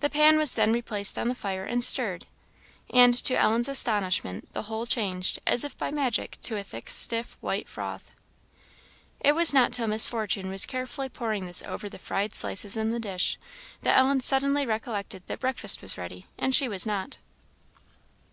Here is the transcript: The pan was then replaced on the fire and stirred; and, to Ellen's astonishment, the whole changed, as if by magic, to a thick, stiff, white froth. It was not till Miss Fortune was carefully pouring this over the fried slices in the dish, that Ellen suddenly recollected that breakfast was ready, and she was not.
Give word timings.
The 0.00 0.10
pan 0.10 0.38
was 0.38 0.56
then 0.56 0.72
replaced 0.72 1.16
on 1.16 1.28
the 1.28 1.34
fire 1.36 1.64
and 1.64 1.84
stirred; 1.84 2.26
and, 2.92 3.14
to 3.14 3.36
Ellen's 3.38 3.68
astonishment, 3.68 4.52
the 4.54 4.62
whole 4.62 4.86
changed, 4.86 5.38
as 5.46 5.62
if 5.62 5.78
by 5.78 5.92
magic, 5.92 6.36
to 6.42 6.56
a 6.56 6.64
thick, 6.64 6.90
stiff, 6.90 7.36
white 7.40 7.68
froth. 7.68 8.10
It 9.20 9.36
was 9.36 9.54
not 9.54 9.72
till 9.72 9.86
Miss 9.86 10.04
Fortune 10.08 10.48
was 10.50 10.66
carefully 10.66 11.08
pouring 11.08 11.46
this 11.46 11.62
over 11.62 11.88
the 11.88 12.00
fried 12.00 12.34
slices 12.34 12.76
in 12.76 12.90
the 12.90 12.98
dish, 12.98 13.38
that 13.82 13.96
Ellen 13.96 14.18
suddenly 14.18 14.66
recollected 14.66 15.22
that 15.28 15.38
breakfast 15.38 15.80
was 15.80 15.96
ready, 15.96 16.26
and 16.36 16.52
she 16.52 16.68
was 16.68 16.84
not. 16.84 17.18